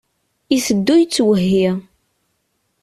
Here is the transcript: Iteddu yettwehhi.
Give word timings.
Iteddu 0.55 0.95
yettwehhi. 0.99 1.67